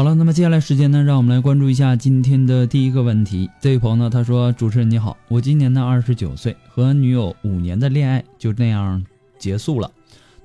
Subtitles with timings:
[0.00, 3.50] 好了，那么接下来时间呢，让我们来关注一下今天的第一个问题。
[3.60, 9.04] 这位朋友呢，他说：“主持人你好，我今年呢二十九岁，和女友五年的恋爱就那样
[9.38, 9.92] 结束了。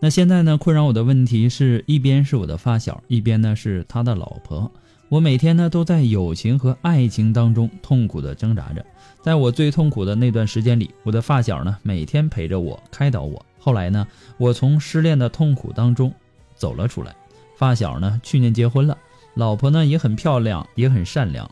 [0.02, 4.70] 那现在呢，困扰我的问题是一边是我的发小，一边呢是他的老婆。
[5.08, 8.86] 我每天呢都在友情和爱情当中痛苦的挣扎着。
[9.22, 13.46] 在我最痛苦的那段时间里，我的发小呢每天陪着我，开导我。
[13.58, 14.06] 后来呢，
[14.38, 16.14] 我从失恋的痛苦当中
[16.58, 17.16] 走了出来。
[17.58, 18.98] 发小呢去年结婚了。”
[19.36, 21.50] 老婆呢也很漂亮，也很善良。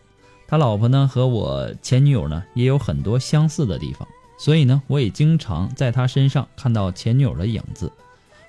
[0.47, 4.07] 他老婆呢和我前女友呢也有很多相似的地方，
[4.37, 7.91] 所以呢我也经常在他身上看到前女友的影子。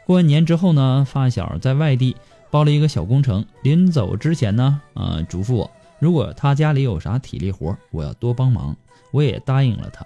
[0.06, 2.14] 过完年之后呢，发小在外地
[2.50, 8.76] 包了一个小工程，临走之前呢，呃，嘱咐我，如果他家里有啥体力活，我要多帮忙。
[9.10, 10.04] 我也答应了他。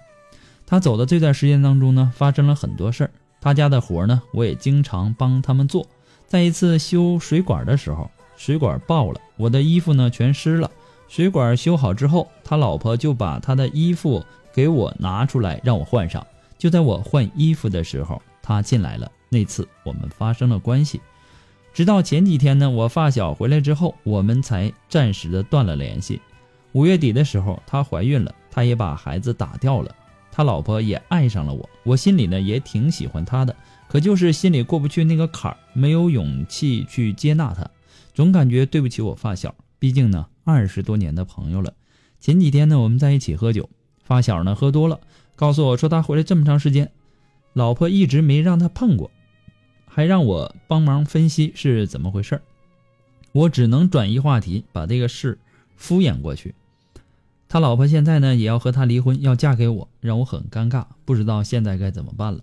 [0.65, 3.11] 他走的这段时间当中呢，发生了很多事儿。
[3.41, 5.85] 他家的活呢，我也经常帮他们做。
[6.27, 8.09] 在一次修水管的时候。
[8.39, 10.71] 水管爆了，我的衣服呢全湿了。
[11.09, 16.25] 水管修好之后，他老婆就把他的衣服给我拿出来让我换上。
[16.57, 19.11] 就在我换衣服的时候，他进来了。
[19.27, 21.01] 那次我们发生了关系，
[21.73, 26.21] 直到前几天呢，我发小回来之后，我们才暂时的断了联系。
[26.71, 29.93] 五月底的时候，她怀孕了，他也把孩子打掉了。
[30.31, 33.53] 他老婆也爱上了我，我心里呢也挺喜欢他的，
[33.89, 37.69] 可就是心里过不去那个坎儿，没有勇气去接纳他。
[38.19, 41.73] 总感觉对不起我发小，毕竟呢二十多年的朋友了。
[42.19, 43.69] 前几天呢我们在一起喝酒，
[44.03, 44.99] 发小呢喝多了，
[45.37, 46.91] 告诉我说他回来这么长时间，
[47.53, 49.09] 老婆一直没让他碰过，
[49.87, 52.41] 还让我帮忙分析是怎么回事
[53.31, 55.39] 我只能转移话题，把这个事
[55.77, 56.53] 敷衍过去。
[57.47, 62.41] 他老婆现在呢也要和他离婚，要嫁给我，让我很尴尬，不知道现在该怎么办了。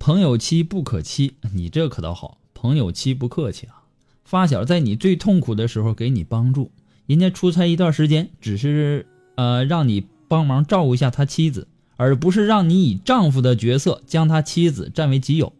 [0.00, 2.38] 朋友妻不可欺，你这可倒好。
[2.54, 3.84] 朋友妻不客气啊，
[4.24, 6.70] 发小在你最痛苦的时候给你帮助，
[7.04, 15.52] 人家出差一段时间，只是呃让你帮忙照顾一下他妻子，而不是让你以丈夫的角色将他妻子占为己有。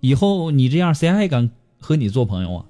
[0.00, 2.64] 以后你这样，谁还敢和你做朋友啊？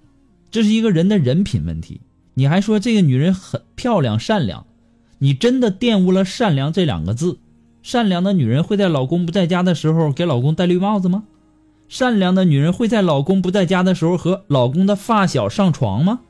[0.50, 2.03] 这是一个人的人品问题。
[2.34, 4.67] 你还说这个女人很漂亮、善良，
[5.17, 7.38] 你真的玷污了“善良”这两个字。
[7.83, 11.25] 善良的女人会在老公不在家的时候给老公戴绿帽子吗？
[11.88, 16.21] 善良的女人会在老公不在家的时候和老公的发小上床吗？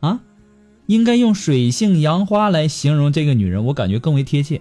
[0.00, 0.20] 啊，
[0.86, 4.60] 应该用水性杨花来形容这个女人，我感觉更为贴切。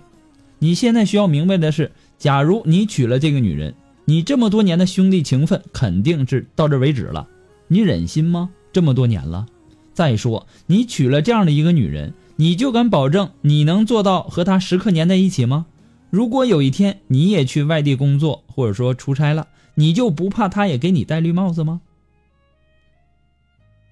[0.59, 3.75] 你现在需要明白的是，假如你娶了这个女人，
[4.05, 7.27] 你这么多年的兄弟情分肯定是到这为止了。
[7.67, 8.49] 你忍心吗？
[8.71, 9.45] 这么多年了。
[9.93, 15.67] 再说，你娶了这样的一个女人，你就敢保证你能做到和她时刻粘在一起吗？
[16.09, 21.81] 如果有一天你也去外地工作，或者说出差了，你就不怕他也给你戴绿帽子吗？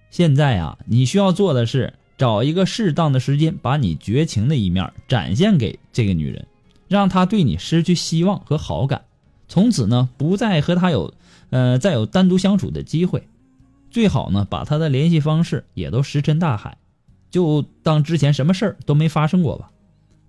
[0.10, 6.48] 现在啊，你需要做的是找一个适当的时间，把你绝情的一面展现给这个女人，
[6.88, 9.06] 让她对你失去希望和好感，
[9.48, 11.14] 从此呢不再和她有
[11.50, 13.28] 呃再有单独相处的机会。
[13.90, 16.78] 最好呢把他的联系方式也都石沉大海，
[17.30, 19.72] 就当之前什么事儿都没发生过吧。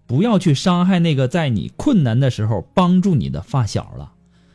[0.06, 4.12] 不要去伤害那个在你困难的时候帮助你的发小了，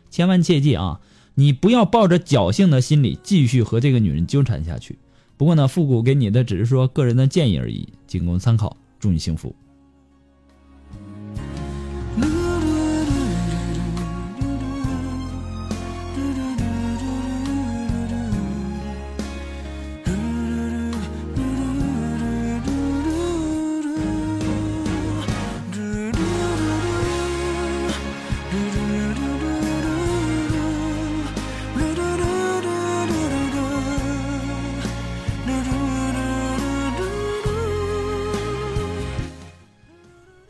[0.09, 1.01] 千万切记啊！
[1.35, 4.99] 你不要抱着侥幸的心理继续和这个女人纠缠下去。
[5.37, 8.75] 不过呢，复古给你的只是说个人的建议而已，仅供参考。
[8.99, 9.55] 祝你幸福。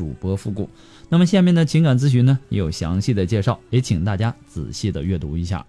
[0.00, 0.66] 主播复古，
[1.10, 5.66] 那么下面的情感咨询呢也有详细的介绍，也请大家仔细的阅读一下。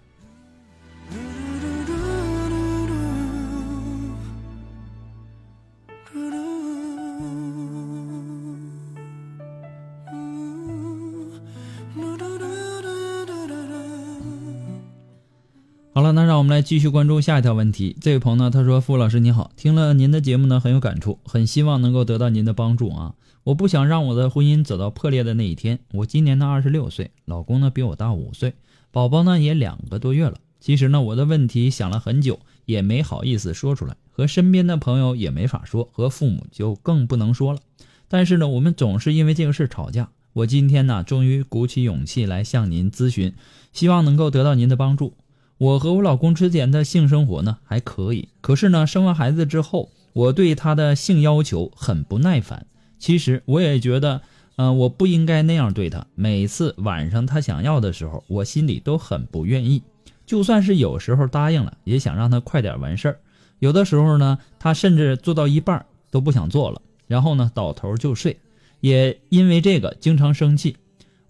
[16.62, 17.96] 继续关注下一条问题。
[18.00, 23.14] 这位朋友呢，他说：“傅老师你好，听了您的节目呢很有感触，很希望能够得到您的帮助啊。”
[23.44, 25.80] 我不想让我的婚姻走到破裂的那一天。
[25.92, 28.54] 我今年呢二十六岁，老公呢比我大五岁，
[28.92, 30.36] 宝宝呢也两个多月了。
[30.60, 37.58] 其实呢我的问题想了很久，也没好意思说出来，和身边的朋友也没法说，和父母就更不能说了。
[38.06, 40.10] 但是呢我们总是因为这个事吵架。
[40.34, 43.34] 我今天呢终于鼓起勇气来向您咨询，
[43.72, 45.14] 希望能够得到您的帮助。
[45.62, 52.66] 我和我老公之前的性生活呢还可以，可是呢生完孩子之后，我对他的性要求很不耐烦。
[52.98, 54.22] 其实我也觉得，
[54.56, 56.04] 嗯，我不应该那样对他。
[56.16, 59.80] 每次晚上他想要的时候，我心里都很不愿意。
[60.26, 63.20] 就算是有时候答应了，也想让他快点完事儿。
[63.60, 68.36] 有的时候呢，他甚至做到一半都不想做了，然后呢倒头就睡。
[68.80, 70.76] 也因为这个经常生气。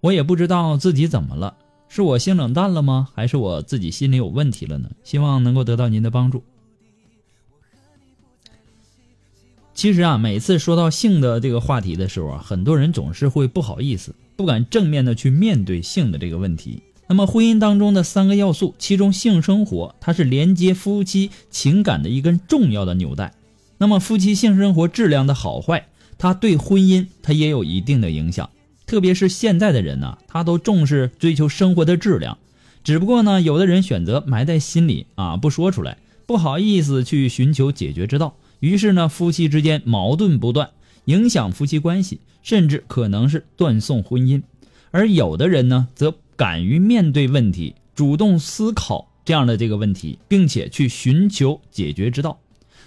[0.00, 1.54] 我也不知道自己怎么了，
[1.94, 3.08] 是我性冷淡了吗？
[3.14, 4.88] 还是我自己心里有问题了呢？
[5.04, 6.42] 希望能够得到您的帮助。
[9.74, 16.82] 其实啊，每次说到性的这个话题的时候啊，很多人总是会不好意思，不敢正面的去面对性的这个问题。
[17.08, 23.34] 那么婚姻当中的三个要素，其中性生活它是连接夫妻情感的一根重要的纽带。
[23.76, 28.48] 那么夫妻性生活质量的好坏，它对婚姻它也有一定的影响。
[28.92, 32.36] 特别是现在的人呢，他都重视追求生活的质量，
[32.84, 35.96] 只不过呢，有的人选择埋在心里啊，不说出来，
[36.26, 38.36] 不好意思去寻求解决之道。
[38.60, 40.68] 于是呢，夫妻之间矛盾不断，
[41.06, 44.42] 影响夫妻关系，甚至可能是断送婚姻。
[44.90, 52.38] 而有的人呢，则敢于面对问题，主动思考这样的这个问题，并且去寻求解决之道，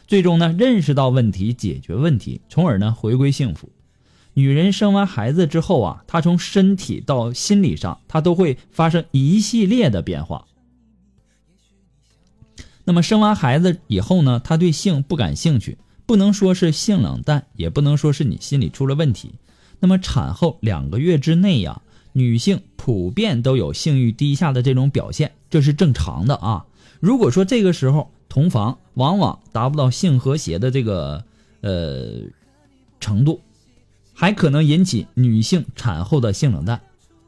[0.05, 3.71] 最终呢，认识到问题，解决问题，从而呢，回归幸福。
[4.35, 10.45] 女人生完孩子之后啊，她从身体到心理上，她都会发生一系列的变化。
[12.83, 19.31] 那么生完孩子以后呢，她对性不感兴趣，不能说是性冷淡，也不能说是你心里出了问题。
[19.79, 21.81] 那么产后两个月之内呀，
[22.13, 26.65] 女性普遍都有性欲低下的这种表现，这是正常的啊。
[26.99, 31.23] 如果说这个时候同房，往往达不到性和谐的这个
[31.61, 32.21] 呃
[32.99, 33.41] 程度，
[34.15, 36.81] 还可能引起女性产后的性冷淡，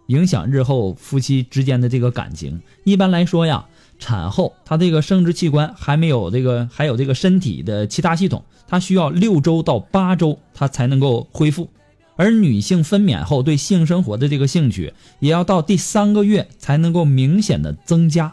[0.08, 2.60] 影响日后夫妻之间的这个感情。
[2.84, 3.68] 一般来说呀。
[4.00, 11.68] 产后，她这个生殖器官还没有这个，还有这个身体的其他系统，她需要六周到八周，她才能够恢复。
[12.16, 18.32] 而女性分娩后对性生活的这个兴趣，也要到第三个月才能够明显的增加。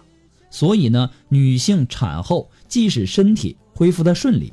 [0.50, 4.52] 所以呢，女性产后即使身体恢复的顺利，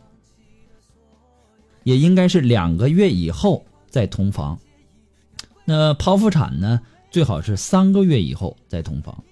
[1.84, 4.57] 也应该是两个月以后再同房。
[5.65, 6.81] 那剖腹产呢，
[7.12, 9.24] 最好是三个月以后再同房。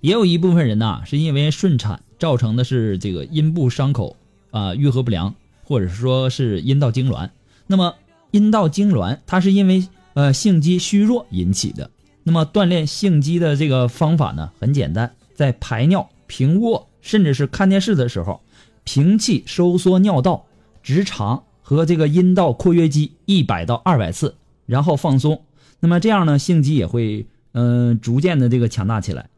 [0.00, 4.16] 也有一部分人呐，是因为顺产造成的是这个阴部伤口
[4.50, 5.34] 啊愈合不良，
[5.64, 7.30] 或者说是阴道痉挛。
[7.66, 7.94] 那么
[8.30, 11.90] 阴道痉挛，它是因为呃性肌虚弱引起的。
[12.22, 18.42] 那么锻炼性肌的这个方法呢，很简单，在排尿、平卧，甚至是看电视的时候，
[18.84, 20.46] 平气收缩尿道、
[20.82, 24.34] 直肠和这个阴道括约肌一百到二百次，
[24.66, 25.44] 然后放松。
[25.78, 29.30] 那么这样呢，性机也会嗯逐渐的这个强大起来。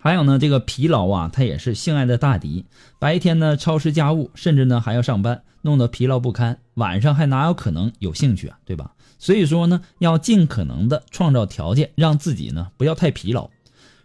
[0.00, 2.64] 还有呢，这个疲劳啊，它也是性爱的大敌。
[2.98, 8.92] 白天呢操持家务，甚至呢还要上班，弄得疲劳不堪，晚上还哪有可能有兴趣啊，对吧？
[9.18, 13.50] 所以说呢，要尽可能的创造条件，让自己呢不要太疲劳。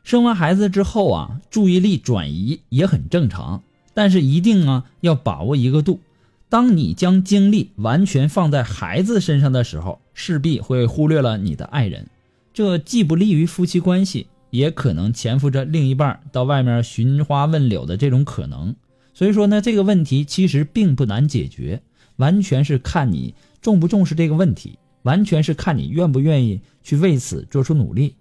[0.03, 6.01] 生完孩子之后啊，注意力转移也很正常，但是一定啊要把握一个度。
[6.49, 12.07] 当你将精力完全放在孩子身上的时候，势必会忽略了你的爱人，
[12.53, 14.27] 这既不利于夫妻关系。
[14.49, 18.73] 也可能潜伏着另一半到外面寻花问柳的这种可能，
[19.13, 21.81] 所以说呢，这个问题其实并不难解决，
[22.15, 28.15] 完全是看你重不重视这个问题，完全是看你愿不愿意去为此做出努力。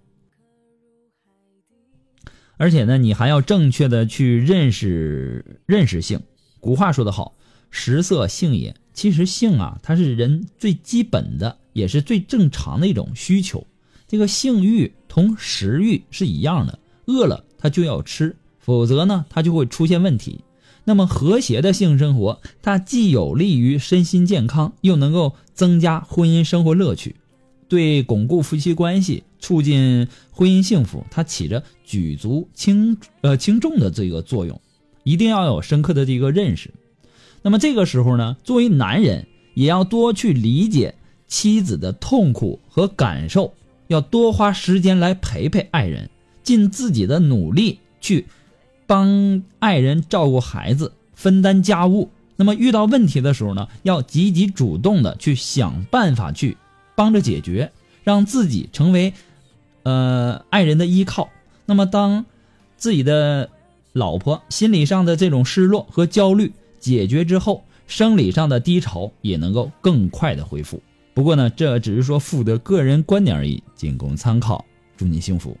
[2.57, 6.19] 而且呢，你还要正确的去认识认识性。
[6.59, 7.37] 古话说得好
[7.69, 13.65] ，“食色性也”，其实性啊，它是人最基本的，也是最正常的一种需求。
[14.07, 14.91] 这个性欲。
[15.09, 20.41] 同食欲是一样的，饿了他就要吃，否则呢他就会出现问题。
[20.83, 27.15] 那么和谐的性生活，它既有利于身心健康，又能够增加婚姻生活乐趣，
[27.67, 34.61] 对巩固夫妻关系、促进婚姻幸福，它起着举足轻呃轻重的这个作用。
[35.03, 36.69] 一定要有深刻的这个认识。
[37.47, 40.93] 那么这个时候呢，作为男人也要多去理解
[41.27, 43.53] 妻子的痛苦和感受。
[43.87, 46.09] 要多花时间来陪陪爱人，
[46.43, 48.25] 尽自己的努力去
[48.85, 52.09] 帮爱人照顾孩子、分担家务。
[52.35, 56.57] 那么遇到问题的时候呢，要积极主动的去想办法去
[56.97, 57.71] 帮着解决，
[58.03, 59.13] 让自己成为
[59.83, 61.29] 呃爱人的依靠。
[61.65, 62.25] 那么当
[62.75, 63.49] 自己的
[63.93, 70.81] 老婆心理上的这种失落和焦虑解决之后，生理上的低潮也能够更快的恢复。
[71.13, 74.63] 不过呢，这只是说富德个人观点而已，仅供参考。
[74.95, 75.55] 祝你幸福。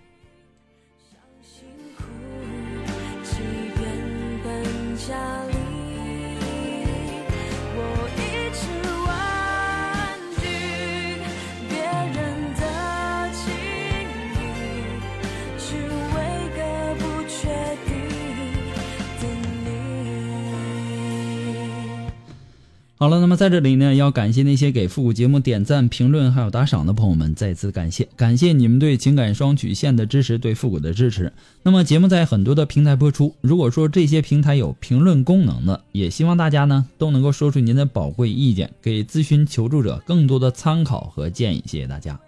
[22.99, 31.31] 好了，那么在这里呢，要感谢那些给复古节目点赞、评论还有打赏的朋友们，再次感谢，感谢你们对情感双曲线的支持，对复古的支持。
[31.61, 41.63] 那么节目在很多的平台播出，如果说这些平台有评论功能的，也希望大家呢都能够说出您的宝贵意见，给咨询求助者更多的参考和建议。
[41.67, 42.19] 谢谢大家。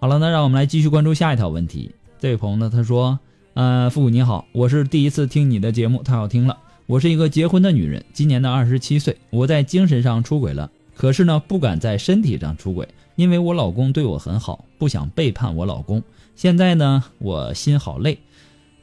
[0.00, 1.92] 好了，那让我们来继续关注下一条问题。
[2.18, 3.20] 这位朋友呢，他说
[3.54, 6.58] ：“呃，复古你好，我是第一次听你的节目，太好听了。”
[6.90, 9.16] 我是一个结婚的女人，今年的二十七岁。
[9.30, 16.02] 我在精神上出轨了，可是呢，不敢在身体上出轨，因为我老公对我很好，不想背叛我老公。
[16.34, 18.18] 现在呢，我心好累，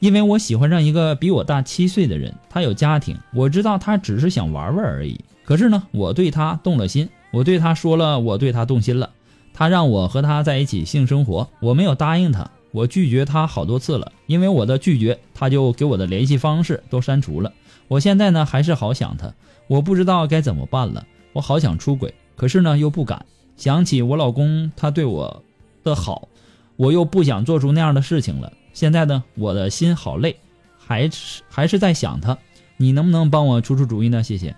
[0.00, 5.20] 因为我喜欢上一个比我大七岁的人，他有家庭，我知道他只是想玩玩而已。
[5.44, 9.10] 可是呢，我对他动了心，我对他说了，我对他动心了。
[9.52, 17.52] 他让我和他在一起性生活，我没有答应他，我拒绝他好多次了，因为我的拒绝，他就给我的联系方式都删除了。
[17.88, 19.32] 我现在呢还是好想他，
[19.66, 21.06] 我不知道该怎么办了。
[21.32, 23.24] 我好想出轨，可是呢又不敢。
[23.56, 25.42] 想起我老公他对我
[25.82, 26.28] 的好，
[26.76, 28.52] 我又不想做出那样的事情了。
[28.72, 30.36] 现在呢我的心好累，
[30.78, 32.38] 还是还是在想他。
[32.76, 34.22] 你能不能帮我出出主意呢？
[34.22, 34.54] 谢谢。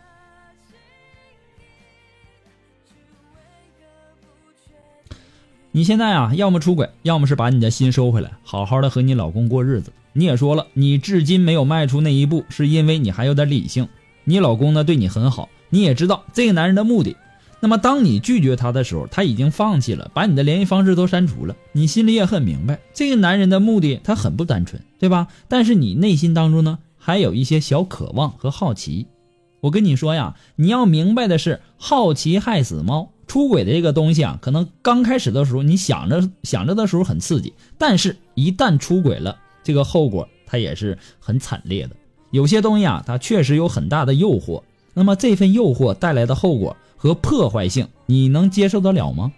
[5.72, 9.92] 你现在啊，要么出轨，要么是把你的心收回来，好好的和你老公过日子。
[10.12, 13.86] 你也说了，你至今没有迈出那一步，是因为你还有点理性。
[14.24, 17.16] 你老公呢对你很好，你也知道这个男人的目的。
[17.60, 21.54] 那么当你拒绝他的时候，他已经放弃了，把你的联系方式都删除了。
[21.70, 25.28] 你心里也很明白，这个男人的目的他很不单纯，对吧？
[25.46, 29.06] 但是你内心当中呢，还有一些小渴望和好奇。
[29.60, 33.12] 我跟你说呀，你要明白的是，好奇害死猫。
[33.30, 41.94] 出轨的这个东西啊，可能刚开始的时候你想着想着的时候很刺激，但是一旦出轨了，这个后果它也是很惨烈的。
[42.32, 49.30] 有些东西啊，它确实有很大的诱惑，那么这份诱惑带来的后果和破坏性，你能接受得了吗？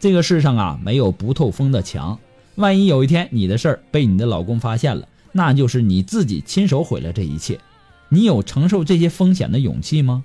[0.00, 2.18] 这个世上啊，没有不透风的墙，
[2.56, 7.60] 万一有一天你的事儿被你的老公发现了，那就是你自己亲手毁了这一切，
[8.08, 10.24] 你有承受这些风险的勇气吗？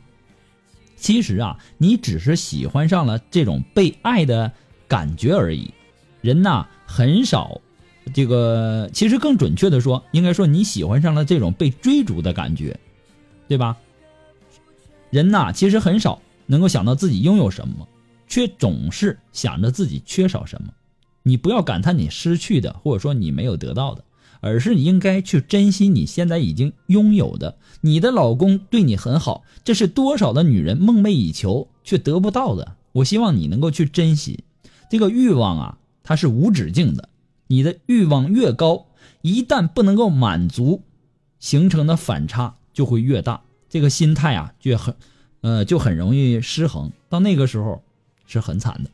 [0.99, 4.51] 其实啊，你只是喜欢上了这种被爱的
[4.87, 5.73] 感觉而已。
[6.21, 7.61] 人呐，很少，
[8.13, 12.77] 这个其实更准确的说，应该说你喜欢上了这种被追逐的感觉，
[13.47, 13.77] 对吧？
[15.09, 17.87] 人呐，其实很少能够想到自己拥有什么，
[18.27, 20.73] 却总是想着自己缺少什么。
[21.23, 24.03] 你不要感叹你失去的，或者说你没有得到的，
[24.41, 27.57] 而是你应该去珍惜你现在已经拥有的。
[27.81, 32.75] 你的老公对你很好，这是多少的女人梦寐以求却得不到的。
[32.91, 34.43] 我希望你能够去珍惜。
[34.89, 37.09] 这个欲望啊，它是无止境的。
[37.47, 38.87] 你的欲望越高，
[39.21, 40.83] 一旦不能够满足，
[41.39, 43.41] 形成的反差就会越大。
[43.69, 44.95] 这个心态啊，就很，
[45.41, 46.91] 呃，就很容易失衡。
[47.07, 47.81] 到那个时候，
[48.25, 48.89] 是很惨的。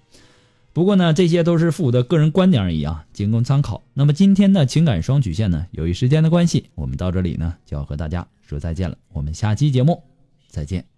[0.75, 3.81] 不过呢，这些都是父母的个人观点而已啊，仅供参考。
[3.93, 8.97] 那么今天的情感双曲线呢，由于时间的关系，我们到这里呢就要和大家说再见了。
[9.13, 10.03] 我们下期节目
[10.49, 10.94] 再见。